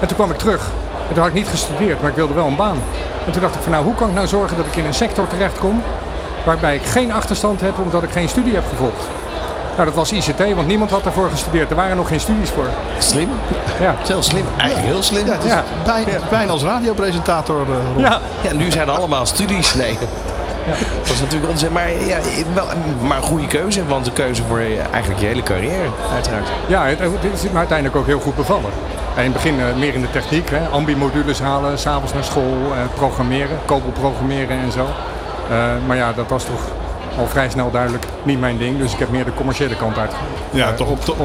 [0.00, 0.70] En toen kwam ik terug.
[1.08, 2.78] En toen had ik niet gestudeerd, maar ik wilde wel een baan.
[3.26, 4.94] En toen dacht ik van nou, hoe kan ik nou zorgen dat ik in een
[4.94, 5.82] sector terechtkom
[6.44, 9.21] waarbij ik geen achterstand heb omdat ik geen studie heb gevolgd.
[9.72, 11.70] Nou, dat was ICT, want niemand had daarvoor gestudeerd.
[11.70, 12.66] Er waren nog geen studies voor.
[12.98, 13.28] Slim.
[13.80, 14.44] Ja, Heel slim.
[14.56, 15.26] Eigenlijk heel slim.
[15.26, 15.64] Ja, het is Ja.
[15.84, 17.60] bijna, bijna als radiopresentator.
[17.96, 18.20] eh, ja.
[18.40, 19.74] Ja, nu zijn er allemaal studies.
[19.74, 19.98] Nee.
[21.02, 21.72] Dat is natuurlijk onzin.
[21.72, 22.18] Maar, ja,
[22.54, 22.64] wel,
[23.00, 23.86] maar een goede keuze.
[23.86, 26.48] Want een keuze voor je- eigenlijk je hele carrière, uiteraard.
[26.66, 28.70] Ja, het, het is me uiteindelijk ook heel goed bevallen.
[29.14, 32.56] En in het begin eh, meer in de techniek, hè, ambi-modules halen, s'avonds naar school,
[32.72, 34.86] eh, programmeren, COBOL programmeren en zo.
[35.50, 36.60] Eh, maar ja, dat was toch
[37.18, 38.78] al vrij snel duidelijk niet mijn ding.
[38.78, 40.12] Dus ik heb meer de commerciële kant uit.
[40.50, 41.18] Ja, toch, op- toch,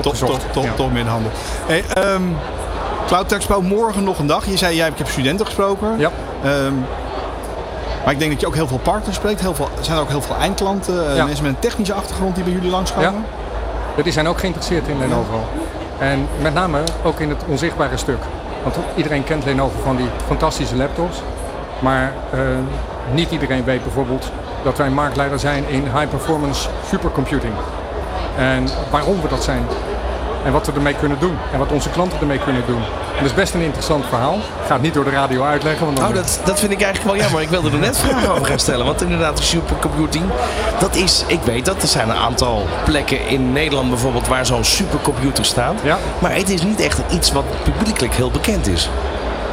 [0.63, 0.87] Ja.
[0.91, 1.31] meer in de handen.
[1.65, 2.21] Hey, ehm,
[3.07, 4.45] Cloud Expo, morgen nog een dag.
[4.45, 5.97] Je zei, jij, ik heb studenten gesproken.
[5.97, 6.09] Ja.
[6.43, 6.73] Ehm,
[8.03, 9.41] maar ik denk dat je ook heel veel partners spreekt.
[9.41, 11.09] Heel veel, er zijn ook heel veel eindklanten.
[11.09, 11.25] eh, Ja.
[11.25, 13.25] Mensen met een technische achtergrond die bij jullie langskomen.
[13.97, 15.39] Ja, die zijn ook geïnteresseerd in Lenovo.
[15.99, 18.19] En met name ook in het onzichtbare stuk.
[18.63, 21.21] Want iedereen kent Lenovo van die fantastische laptops.
[21.79, 22.39] Maar eh,
[23.13, 24.31] niet iedereen weet bijvoorbeeld
[24.63, 27.53] dat wij marktleider zijn in high performance supercomputing.
[28.37, 29.65] En waarom we dat zijn,
[30.45, 31.37] En wat we ermee kunnen doen.
[31.51, 32.75] En wat onze klanten ermee kunnen doen.
[32.81, 34.33] En dat is best een interessant verhaal.
[34.35, 35.85] Ik ga het niet door de radio uitleggen.
[35.85, 37.41] Want dan Oh, dat, dat vind ik eigenlijk wel jammer.
[37.41, 38.85] Ik wilde er net vragen over gaan stellen.
[38.85, 40.23] Want inderdaad, supercomputing,
[40.79, 44.63] dat is, ik weet dat, er zijn een aantal plekken in Nederland bijvoorbeeld waar zo'n
[44.63, 45.73] supercomputer staat.
[45.83, 45.97] Ja.
[46.19, 48.89] Maar het is niet echt iets wat publiekelijk heel bekend is.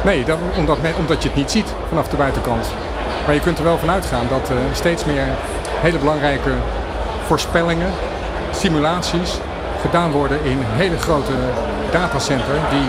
[0.03, 2.65] Nee, dat, omdat, men- omdat je het niet ziet vanaf de buitenkant.
[3.25, 5.27] Maar je kunt er wel van uitgaan dat eh, steeds meer
[5.81, 6.51] hele belangrijke
[7.27, 7.91] voorspellingen,
[8.51, 9.37] simulaties
[9.81, 11.33] gedaan worden in hele grote
[11.91, 12.87] datacenter die,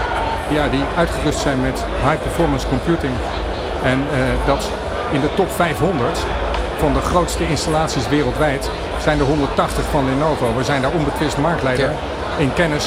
[0.57, 3.13] ja, die uitgerust zijn met high performance computing.
[3.83, 4.71] En eh, dat
[5.13, 6.19] in de top 500
[6.79, 8.71] van de grootste installaties wereldwijd
[9.03, 10.55] zijn er 180 van Lenovo.
[10.57, 11.91] We zijn daar onbetwist marktleider
[12.37, 12.87] in kennis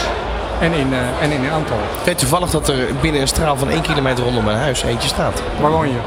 [0.59, 1.77] en in, eh, en in aantal.
[2.03, 5.41] Weet toevallig dat er binnen een straal van 1 kilometer rondom mijn huis eentje staat.
[5.61, 5.99] Waar woon je?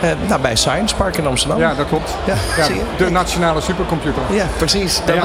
[0.00, 1.58] Eh, nou, bij Science Park in Amsterdam.
[1.58, 2.14] Ja, dat klopt.
[2.24, 2.34] Ja,
[2.96, 4.22] de nationale supercomputer.
[4.30, 5.00] Ja, precies.
[5.04, 5.20] Dat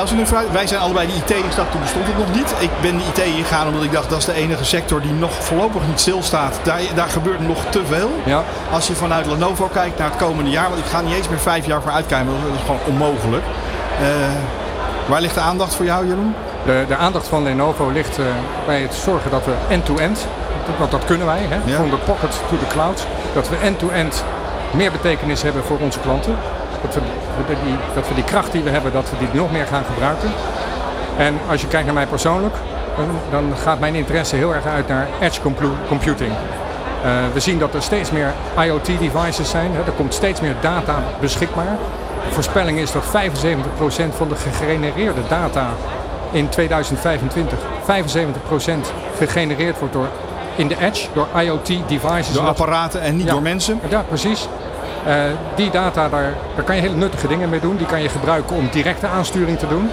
[0.00, 2.54] als, we nu vooruit, wij zijn allebei de IT gestapt, toen bestond het nog niet.
[2.58, 5.30] Ik ben de IT ingegaan omdat ik dacht dat is de enige sector die nog
[5.32, 6.58] voorlopig niet stilstaat.
[6.62, 8.10] Daar, daar gebeurt nog te veel.
[8.24, 8.42] Ja.
[8.72, 11.38] Als je vanuit Lenovo kijkt naar het komende jaar, want ik ga niet eens meer
[11.38, 13.44] vijf jaar vooruit kijken, want dat is gewoon onmogelijk.
[14.00, 14.06] Eh,
[15.06, 16.34] waar ligt de aandacht voor jou, Jeroen?
[16.64, 18.24] De, de aandacht van Lenovo ligt eh,
[18.66, 20.26] bij het zorgen dat we end-to-end,
[20.78, 21.76] want dat kunnen wij, hè, Ja.
[21.76, 24.24] van de pocket to the cloud, dat we end-to-end
[24.70, 26.36] meer betekenis hebben voor onze klanten.
[26.82, 27.00] Dat we,
[27.64, 30.30] die, dat we die kracht die we hebben, dat we die nog meer gaan gebruiken.
[31.16, 32.54] En als je kijkt naar mij persoonlijk,
[33.30, 36.32] dan, gaat mijn interesse heel erg uit naar edge compu- computing.
[37.04, 39.72] Eh, we zien dat er steeds meer IoT-devices zijn.
[39.72, 39.78] Hè.
[39.78, 41.76] Er komt steeds meer data beschikbaar.
[42.28, 45.68] De voorspelling is dat 75% van de gegenereerde data
[46.30, 50.08] in 2025 75% gegenereerd wordt door
[50.56, 52.32] in de edge, door IoT-devices.
[52.34, 53.32] Door apparaten en niet Ja.
[53.32, 53.80] door mensen.
[53.88, 54.48] Ja, precies.
[55.06, 55.14] Eh,
[55.54, 57.76] die data, daar, daar kan je hele nuttige dingen mee doen.
[57.76, 59.90] Die kan je gebruiken om directe aansturing te doen.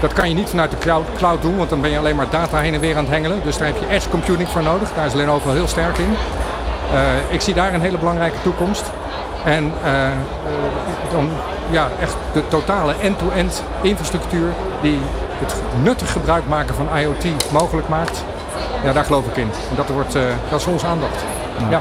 [0.00, 2.30] Dat kan je niet vanuit de cloud, cloud doen, want dan ben je alleen maar
[2.30, 3.40] data heen en weer aan het hengelen.
[3.44, 4.88] Dus daar heb je edge computing voor nodig.
[4.96, 6.16] Daar is Lenovo heel sterk in.
[6.92, 8.90] Eh, ik zie daar een hele belangrijke toekomst.
[9.44, 10.12] En eh, eh,
[11.12, 11.28] dan
[11.70, 14.98] ja, echt de totale end-to-end infrastructuur die
[15.38, 18.24] het nuttig gebruik maken van IoT mogelijk maakt.
[18.84, 19.50] Ja, daar geloof ik in.
[19.70, 21.24] En dat, wordt, eh, dat is onze aandacht.
[21.70, 21.80] ja.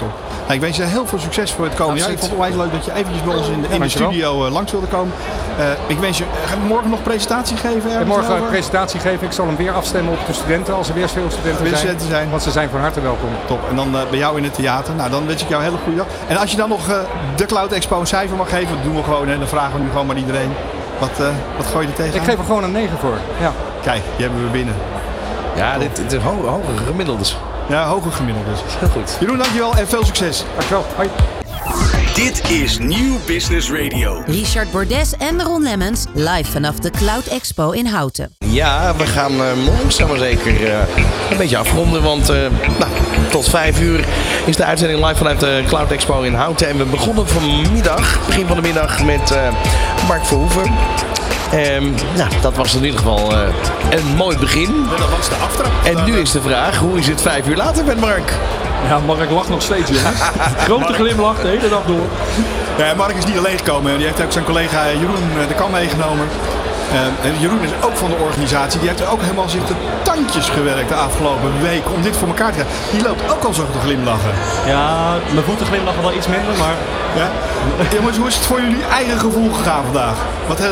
[0.49, 2.09] Nou, ik wens je heel veel succes voor het komende jaar.
[2.09, 4.45] Ik vond het onwijs leuk dat je eventjes bij ons in de, in de studio
[4.45, 5.13] eh, langs wilde komen.
[5.57, 8.07] Eh, ik wens je, ga je morgen nog presentatie geven?
[8.07, 8.43] Morgen over?
[8.43, 9.27] een presentatie geven.
[9.27, 11.99] Ik zal hem weer afstemmen op de studenten als er weer veel studenten zijn.
[11.99, 12.29] zijn.
[12.29, 13.29] Want ze zijn van harte welkom.
[13.47, 13.59] Top.
[13.69, 14.95] En dan bij jou in het theater.
[14.95, 16.07] Nou, dan wens ik jou een hele goede dag.
[16.27, 16.85] En als je dan nog
[17.35, 19.27] de Cloud Expo een cijfer mag geven, dat doen we gewoon.
[19.27, 20.51] En dan vragen we nu gewoon maar iedereen.
[20.99, 21.17] Wat,
[21.57, 22.15] wat gooi je er tegen?
[22.15, 23.17] Ik geef er gewoon een 9 voor.
[23.39, 23.51] Ja.
[23.81, 24.75] Kijk, die hebben we binnen.
[25.55, 27.38] Ja, dit, dit is ho hogere gemiddeldes.
[27.69, 28.62] Ja, hoger gemiddeld dus.
[28.79, 29.17] Heel goed.
[29.19, 30.43] Jeroen, dankjewel en veel succes.
[30.55, 30.85] Dankjewel.
[30.95, 31.09] Hoi.
[32.13, 34.23] Dit is Nieuw Business Radio.
[34.25, 38.35] Richard Bordes en Ron Lemmens live vanaf de Cloud Expo in Houten.
[38.38, 40.79] Ja, we gaan uh, langzaam maar zeker uh,
[41.29, 42.03] een beetje afronden.
[42.03, 42.35] Want uh,
[42.79, 42.91] nou,
[43.29, 44.05] tot vijf uur
[44.45, 46.67] is de uitzending live vanuit de Cloud Expo in Houten.
[46.67, 50.71] En we begonnen vanmiddag, begin van de middag, met uh, Mark Verhoeven.
[51.53, 53.39] Um, nou, dat was in ieder geval uh,
[53.89, 54.85] een mooi begin.
[54.89, 55.71] Ja, dat was de aftrap.
[55.83, 58.33] En nu is de vraag, hoe is het vijf uur later met Mark?
[58.88, 60.19] Ja, Mark lacht nog steeds, jongens.
[60.67, 62.07] Grote glimlach de hele dag door.
[62.77, 63.97] Ja, Mark is niet alleen gekomen.
[63.97, 66.27] Die heeft ook zijn collega Jeroen de Kam meegenomen.
[66.93, 68.79] Uh, en Jeroen is ook van de organisatie.
[68.79, 72.27] Die heeft er ook helemaal zich de tandjes gewerkt de afgelopen week om dit voor
[72.27, 72.75] elkaar te krijgen.
[72.91, 74.31] Die loopt ook al zo te glimlachen.
[74.65, 76.75] Ja, mijn voeten glimlachen wel iets minder, maar...
[77.15, 77.29] Ja?
[77.97, 80.15] Jongens, hoe is het voor jullie eigen gevoel gegaan vandaag?
[80.47, 80.67] Wat, uh,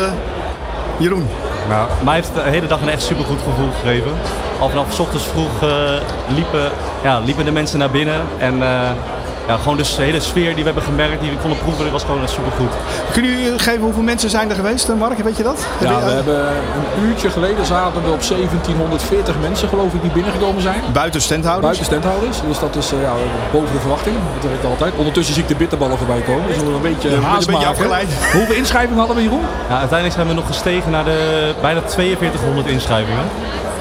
[0.97, 1.27] Jeroen?
[1.69, 4.11] Nou, mij heeft de hele dag een echt supergoed gevoel gegeven.
[4.59, 5.69] Al vanaf 's ochtends vroeg uh,
[6.27, 6.71] liepen,
[7.03, 8.21] ja, liepen de mensen naar binnen.
[8.37, 8.91] En uh,
[9.47, 12.03] ja, gewoon dus de hele sfeer die we hebben gemerkt, die we konden proeven, was
[12.03, 12.71] gewoon supergoed.
[13.13, 15.17] Kun je geven hoeveel mensen zijn er geweest, Mark?
[15.17, 15.67] Weet je dat?
[15.79, 16.47] Ja, we hebben
[16.97, 20.81] een uurtje geleden zaten we op 1740 mensen, geloof ik, die binnengekomen zijn.
[20.93, 21.77] Buiten standhouders?
[21.77, 22.41] Buiten standhouders.
[22.47, 23.13] Dus dat is uh, ja,
[23.51, 24.15] boven de verwachting.
[24.41, 24.93] Dat werkt altijd.
[24.95, 26.47] Ondertussen zie ik de bitterballen voorbij komen.
[26.47, 27.67] Dus we een beetje ja, haast maken.
[27.67, 28.07] afgeleid.
[28.33, 29.45] Hoeveel inschrijvingen hadden we, Jeroen?
[29.69, 33.25] Ja, uiteindelijk zijn we nog gestegen naar de bijna 4200 inschrijvingen.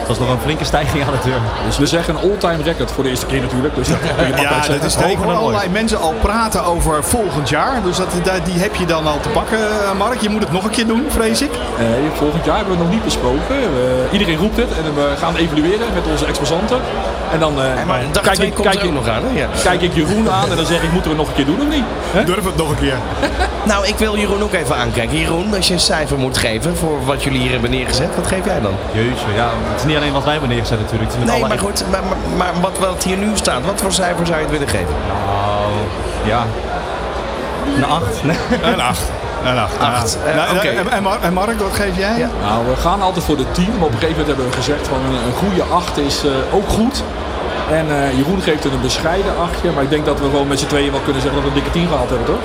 [0.07, 1.41] Dat was nog een flinke stijging aan de deur.
[1.67, 3.75] Dus we zeggen een all-time record voor de eerste keer natuurlijk.
[3.75, 7.83] Dus dat kun je ja, dat is hoor allerlei mensen al praten over volgend jaar.
[7.83, 8.09] Dus dat,
[8.45, 9.59] die heb je dan al te pakken,
[9.97, 10.21] Mark.
[10.21, 11.51] Je moet het nog een keer doen, vrees ik.
[11.79, 13.57] Nee, volgend jaar hebben we nog niet besproken.
[14.13, 16.81] Iedereen roept het en we gaan evalueren met onze exposanten.
[17.37, 17.65] En dan uh,
[18.23, 19.39] kijk, ik, kijk, ik, nog aan, hè?
[19.41, 19.49] Ja.
[19.63, 21.61] kijk ik Jeroen aan en dan zeg ik, moeten we het nog een keer doen
[21.61, 21.85] of niet?
[22.11, 22.25] He?
[22.25, 22.97] Durf het nog een keer.
[23.73, 25.19] nou, ik wil Jeroen ook even aankijken.
[25.19, 28.45] Jeroen, als je een cijfer moet geven voor wat jullie hier hebben neergezet, wat geef
[28.45, 28.75] jij dan?
[28.93, 31.13] Jeetje, ja, het is niet alleen wat wij hebben neergezet natuurlijk.
[31.13, 33.93] Het is nee, maar goed, maar, maar, maar wat, wat hier nu staat, wat voor
[33.93, 34.95] cijfer zou je het willen geven?
[35.09, 35.73] Nou,
[36.25, 36.45] ja,
[37.77, 38.25] een 8.
[38.25, 38.37] Nee.
[38.63, 39.01] Een 8.
[39.45, 39.79] Een acht.
[39.95, 40.19] Acht.
[40.25, 40.31] Ja.
[40.31, 40.69] Eh, Nou, oké.
[40.69, 42.19] en, en Mar- en Mark, wat geef jij?
[42.19, 42.29] Ja.
[42.43, 43.65] Nou, we gaan altijd voor de 10.
[43.65, 46.55] Maar op een gegeven moment hebben we gezegd van een, een goede 8 is eh,
[46.55, 47.03] ook goed.
[47.71, 49.75] En eh, Jeroen geeft het een bescheiden 8.
[49.75, 51.63] Maar ik denk dat we gewoon met z'n tweeën wel kunnen zeggen dat we een
[51.63, 52.43] dikke 10 gehaald hebben, toch?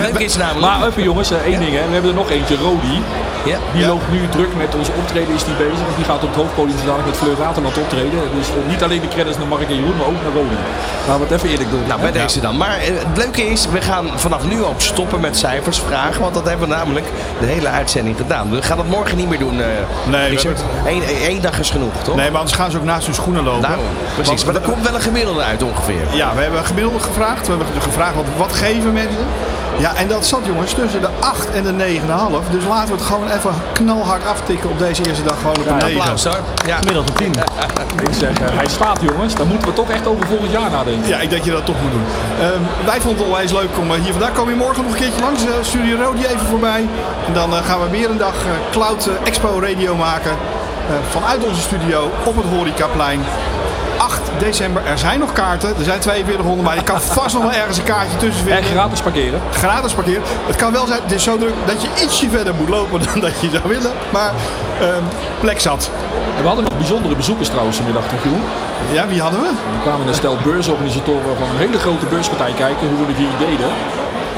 [0.00, 0.78] Leuk is namelijk.
[0.78, 1.86] Maar even jongens, eh, één ding hè.
[1.86, 3.02] We hebben er nog eentje, Rodi.
[3.44, 3.58] Ja.
[3.72, 3.88] Die Ja.
[3.88, 5.80] loopt nu druk met ons optreden, is die bezig.
[5.88, 8.18] Want die gaat op het hoofdpodium dadelijk met Fleur Waterland optreden.
[8.38, 10.56] Dus niet alleen de credits naar Mark en Jeroen, maar ook naar Rodi.
[11.06, 11.82] Laten we het even eerlijk doen.
[11.88, 12.56] Nou, bij deze dan.
[12.56, 16.20] Maar eh, het leuke is, we gaan vanaf nu ook stoppen met cijfers vragen.
[16.20, 17.06] Want dat hebben we namelijk
[17.40, 18.50] de hele uitzending gedaan.
[18.50, 19.66] We gaan dat morgen niet meer doen, eh
[20.10, 20.60] we Richard.
[20.86, 22.16] Eén één dag is genoeg, toch?
[22.16, 23.60] Nee, maar anders gaan ze ook naast hun schoenen lopen.
[23.70, 23.80] Nou,
[24.14, 24.26] precies.
[24.44, 26.02] Want- Maar er komt wel een gemiddelde uit ongeveer.
[26.12, 27.46] Ja, we hebben gemiddeld gevraagd.
[27.46, 29.26] We hebben gevraagd wat, wat geven mensen.
[29.78, 32.50] Ja, en dat zat jongens tussen de 8 en de 9,5.
[32.50, 35.76] Dus laten we het gewoon even knalhard aftikken op deze eerste dag gewoon op een
[35.76, 36.00] 9.
[36.00, 36.38] Applaus hoor.
[36.66, 36.76] Ja.
[36.76, 37.32] Gemiddeld een 10.
[38.02, 41.08] Ik zeg, eh, hij staat jongens, dan moeten we toch echt over volgend jaar nadenken.
[41.08, 42.04] Ja, ik denk dat je dat toch moet doen.
[42.40, 44.32] Ehm, wij vonden het onwijs leuk om eh, hier vandaag.
[44.32, 45.44] Kom je morgen nog een keertje langs.
[45.44, 46.88] eh, Studio Rodi even voorbij.
[47.26, 48.34] En dan gaan we weer een dag
[48.70, 50.30] Cloud Expo Radio maken.
[50.30, 53.20] eh, vanuit onze studio op het Horecaplein.
[54.34, 54.86] 8 december.
[54.86, 55.68] Er zijn nog kaarten.
[55.68, 58.62] Er zijn 4200, maar je kan vast nog wel ergens een kaartje tussen vinden.
[58.62, 59.40] En gratis parkeren.
[59.52, 60.22] gratis parkeren.
[60.46, 63.20] Het kan wel zijn, het is zo druk dat je ietsje verder moet lopen dan
[63.20, 63.92] dat je zou willen.
[64.12, 64.32] Maar
[64.80, 65.02] ehm,
[65.40, 65.90] plek zat.
[66.36, 68.22] En we hadden nog bijzondere bezoekers trouwens vanmiddag, toch?
[68.92, 69.46] Ja, wie hadden we?
[69.46, 73.68] Er kwamen een stel beursorganisatoren van een hele grote beurspartij kijken hoe we hier deden.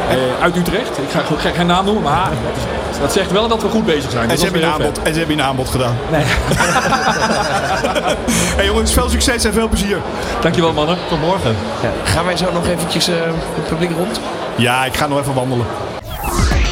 [0.08, 0.98] Eh, uit Utrecht.
[0.98, 3.68] Ik ga, ik ga geen naam noemen, maar dat, is- dat zegt wel dat we
[3.68, 4.30] goed bezig zijn.
[4.30, 5.96] En ze, hebben een aanbod, en ze hebben een aanbod gedaan.
[6.10, 6.22] Nee.
[8.56, 9.98] hey jongens, veel succes en veel plezier.
[10.40, 10.98] Dankjewel mannen.
[11.08, 11.56] Tot morgen.
[11.82, 11.90] Ja.
[12.04, 13.14] Gaan wij zo nog eventjes eh,
[13.54, 14.20] het publiek rond?
[14.56, 15.66] Ja, ik ga nog even wandelen.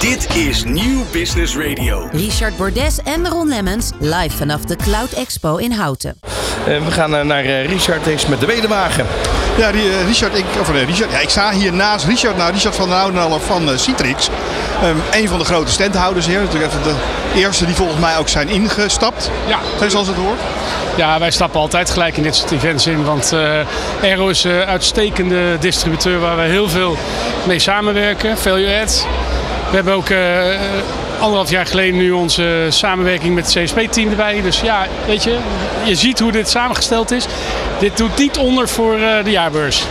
[0.01, 2.09] Dit is Nieuw Business Radio.
[2.12, 6.18] Richard Bordes en Ron Lemmens live vanaf de Cloud Expo in Houten.
[6.66, 9.07] Eh, we gaan eh, naar eh, Richard eens met de Wedewagen.
[9.57, 12.74] Ja, die, Richard, ik, of, nee, Richard, ja, ik sta hier naast Richard, nou, Richard
[12.74, 14.29] van der Oudenaller van Citrix.
[14.83, 16.40] Ehm, een van de grote standhouders hier.
[16.40, 16.94] Natuurlijk even de
[17.40, 19.31] eerste die volgens mij ook zijn ingestapt.
[19.46, 19.88] Ja.
[19.88, 20.40] Zoals het hoort.
[20.96, 23.05] Ja, wij stappen altijd gelijk in dit soort events in.
[23.05, 23.61] Want eh
[24.03, 26.96] Aero is een uitstekende distributeur waar we heel veel
[27.46, 28.38] mee samenwerken.
[28.38, 29.07] Value add.
[29.70, 30.18] We hebben ook eh,
[31.20, 34.42] anderhalf jaar geleden nu onze samenwerking met het CSP-team erbij.
[34.42, 35.38] Dus ja, weet je,
[35.85, 37.27] je ziet hoe dit samengesteld is.
[37.79, 39.85] Dit doet niet onder voor eh, de jaarbeurs.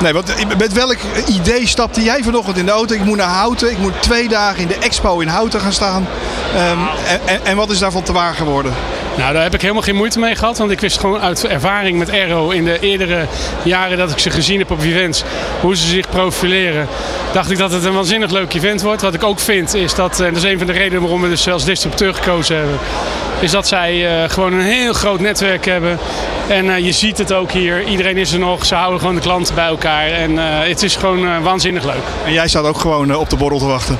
[0.00, 2.94] Nee, want met welk idee stapte jij vanochtend in de auto?
[2.94, 3.70] Ik moet naar Houten.
[3.70, 6.06] Ik moet twee dagen in de expo in Houten gaan staan.
[6.54, 8.74] Ehm, en, en, en wat is daarvan te waar geworden?
[9.16, 10.58] Nou, daar heb ik helemaal geen moeite mee gehad.
[10.58, 13.26] Want ik wist gewoon uit ervaring met Aero in de eerdere
[13.62, 15.24] jaren dat ik ze gezien heb op events,
[15.60, 16.88] hoe ze zich profileren,
[17.32, 19.02] dacht ik dat het een waanzinnig leuk event wordt.
[19.02, 21.28] Wat ik ook vind is dat, en dat is een van de redenen waarom we
[21.28, 22.78] dus als distributeur gekozen hebben,
[23.42, 25.98] is dat zij eh, gewoon een heel groot netwerk hebben.
[26.48, 29.20] En eh, je ziet het ook hier, iedereen is er nog, ze houden gewoon de
[29.20, 30.06] klanten bij elkaar.
[30.06, 32.02] En eh, het is gewoon eh, waanzinnig leuk.
[32.26, 33.98] En jij staat ook gewoon op de borrel te wachten.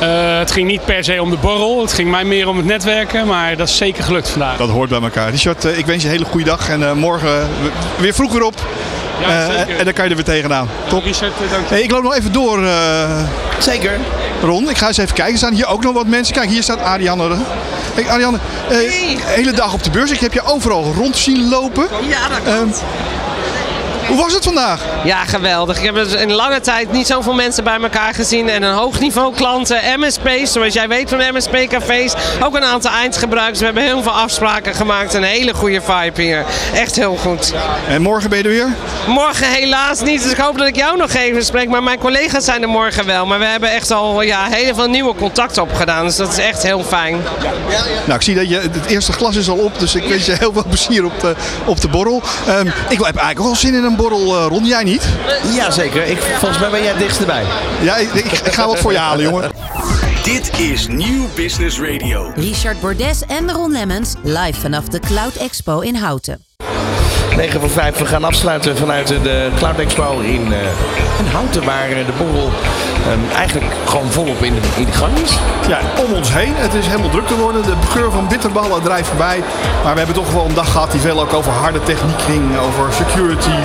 [0.00, 2.66] Eh, het ging niet per se om de borrel, het ging mij meer om het
[2.66, 4.56] netwerken, maar dat is zeker gelukt vandaag.
[4.56, 5.30] Dat hoort bij elkaar.
[5.30, 6.68] Richard, ik wens je een hele goede dag.
[6.68, 7.48] En eh, morgen
[7.98, 8.54] weer vroeg weer op.
[9.20, 9.78] Ja, zeker.
[9.78, 10.68] en dan kan je er weer tegenaan.
[10.88, 11.04] Top.
[11.04, 11.74] Richard, dank je.
[11.74, 13.22] Hey, ik loop nog even door, eh,
[13.58, 13.98] Zeker.
[14.42, 14.68] Ron.
[14.70, 15.32] Ik ga eens even kijken.
[15.32, 16.34] Er staan hier ook nog wat mensen.
[16.34, 17.36] Kijk, hier staat Ariane.
[17.94, 18.76] Hey, Ariane, eh,
[19.24, 20.10] hele dag op de beurs.
[20.10, 21.86] Ik heb je overal rond zien lopen.
[22.08, 22.68] Ja, dat Ehm,
[24.08, 24.80] hoe was het vandaag?
[25.04, 25.78] Ja, geweldig.
[25.78, 28.48] Ik heb dus in lange tijd niet zoveel mensen bij elkaar gezien.
[28.48, 32.14] En een hoog niveau klanten, MSP's, zoals jij weet van MSP-cafés.
[32.42, 33.58] Ook een aantal eindgebruikers.
[33.58, 35.14] We hebben heel veel afspraken gemaakt.
[35.14, 36.44] Een hele goede vibe hier.
[36.74, 37.52] Echt heel goed.
[37.88, 38.68] En morgen ben je er weer?
[39.06, 41.68] Morgen helaas niet, dus ik hoop dat ik jou nog even spreek.
[41.68, 43.26] Maar mijn collega's zijn er morgen wel.
[43.26, 46.04] Maar we hebben echt al ja, heel veel nieuwe contacten opgedaan.
[46.04, 47.22] Dus dat is echt heel fijn.
[48.04, 50.32] Nou, ik zie dat je, het eerste glas is al op, dus ik wens je
[50.38, 52.22] heel veel plezier op de, op de borrel.
[52.46, 54.64] Ehm, ik heb eigenlijk ook wel zin in een borrel, eh, Ron.
[54.64, 55.08] Jij niet?
[55.54, 56.06] Jazeker.
[56.06, 57.44] Ik, volgens mij ben jij het dichtst erbij.
[57.80, 59.50] Ja, ik, ik, ik ga wat voor je halen, jongen.
[60.24, 62.32] Dit is Nieuw Business Radio.
[62.34, 66.44] Richard Bordes en Ron Lemmens live vanaf de Cloud Expo in Houten.
[67.36, 67.98] 9 voor 5.
[67.98, 70.58] We gaan afsluiten vanuit de Cloud Expo in, eh
[71.18, 72.50] in Houten, waar eh, de borrel
[73.08, 75.38] ehm, eigenlijk gewoon volop in de, in de gang is.
[75.68, 76.52] Ja, om ons heen.
[76.56, 77.62] Het is helemaal druk te worden.
[77.62, 79.42] De geur van bitterballen drijft voorbij.
[79.82, 82.42] Maar we hebben toch wel een dag gehad die veel ook over harde techniek ging.
[82.58, 83.56] Over security.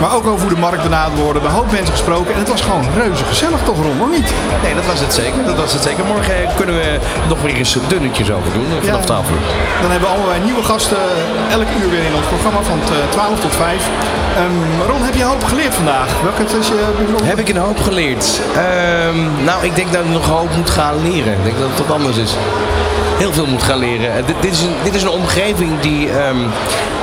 [0.00, 1.40] Maar ook over hoe de markt benaderd wordt.
[1.40, 2.32] We een hoop mensen gesproken.
[2.34, 4.00] En het was gewoon reuze gezellig toch, Ron?
[4.00, 4.28] Of niet?
[4.62, 5.44] Nee, dat was het zeker.
[5.44, 6.04] Dat was het zeker.
[6.04, 6.98] Morgen eh, kunnen we
[7.28, 9.06] nog weer eens dunnetjes over doen eh, vanaf Ja.
[9.06, 9.42] 12 uur.
[9.82, 10.98] Dan hebben we allemaal nieuwe gasten
[11.50, 13.82] elk uur weer in ons programma van t- 12 tot 5.
[14.36, 16.08] Ehm, Ron, heb je een hoop geleerd vandaag?
[16.22, 17.26] Welke is je bijzonder?
[17.26, 18.40] Heb ik een hoop geleerd?
[19.44, 21.32] Nou, ik denk dat ik nog een hoop moet gaan leren.
[21.32, 22.36] Ik denk dat het wat anders is.
[23.18, 24.16] heel veel moet gaan leren.
[24.16, 26.38] Eh, dit, dit, is, een, dit is een omgeving die, ehm,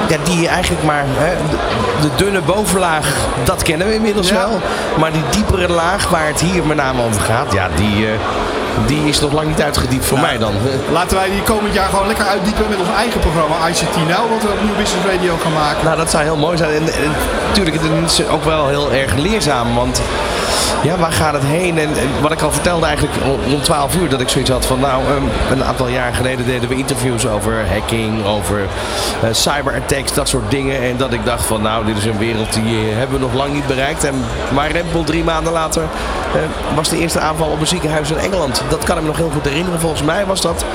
[0.07, 1.03] ja, die eigenlijk maar...
[1.07, 1.35] Hè,
[2.01, 4.61] de, dunne bovenlaag, dat kennen we inmiddels wel.
[4.99, 8.05] Maar die diepere laag waar het hier met name over gaat, ja, die...
[8.05, 8.11] eh,
[8.85, 10.53] die is nog lang niet uitgediept voor mij dan.
[10.91, 14.41] Laten wij die komend jaar gewoon lekker uitdiepen met ons eigen programma ICT Now, wat
[14.41, 15.83] we op Nieuw Business Radio gaan maken.
[15.85, 16.73] Nou, dat zou heel mooi zijn.
[16.73, 17.11] En, en
[17.47, 19.75] natuurlijk, het is ook wel heel erg leerzaam.
[19.75, 20.01] Want
[20.83, 21.77] ja, waar gaat het heen?
[21.77, 21.89] En,
[22.21, 23.17] wat ik al vertelde eigenlijk
[23.47, 26.69] rond 12 uur, dat ik zoiets had van, nou, um, een aantal jaar geleden deden
[26.69, 30.81] we interviews over hacking, over uh, cyberattacks, dat soort dingen.
[30.81, 33.33] En dat ik dacht van, nou, dit is een wereld die uh, hebben we nog
[33.33, 34.03] lang niet bereikt.
[34.03, 34.13] En
[34.53, 35.81] maar Rempel drie maanden later
[36.35, 38.63] uh, was de eerste aanval op een ziekenhuis in Engeland.
[38.69, 39.79] Dat kan ik me nog heel goed herinneren.
[39.79, 40.65] Volgens mij was dat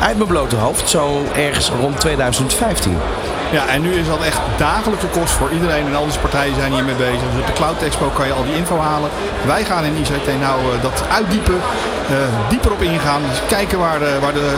[0.00, 2.98] uit mijn blote hoofd, zo ergens rond 2015.
[3.52, 5.86] Ja, en nu is dat echt dagelijkse kost voor iedereen.
[5.86, 7.28] En al die partijen zijn hiermee bezig.
[7.32, 9.10] Dus op de Cloud Expo kan je al die info halen.
[9.46, 11.54] Wij gaan in ICT nou uh, dat uitdiepen.
[11.54, 12.16] Uh,
[12.48, 13.22] dieper op ingaan.
[13.28, 14.54] Dus kijken waar de, waar de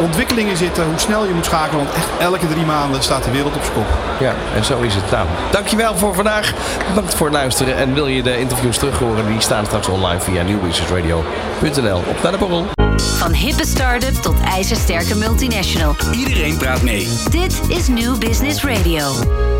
[0.00, 0.84] ontwikkelingen zitten.
[0.84, 1.84] Hoe snel je moet schakelen.
[1.84, 3.88] Want echt elke drie maanden staat de wereld op zijn kop.
[4.20, 5.10] Ja, en zo is het.
[5.10, 6.52] Nou, dankjewel voor vandaag.
[6.88, 7.76] Bedankt voor het luisteren.
[7.76, 9.26] En wil je de interviews terug horen?
[9.26, 11.98] Die staan straks online via nieuwbusinessradio.nl.
[11.98, 12.77] Op naar de borrel.
[13.02, 15.96] Van hippe start-up tot ijzersterke multinational.
[16.12, 17.08] Iedereen praat mee.
[17.30, 19.57] Dit is New Business Radio.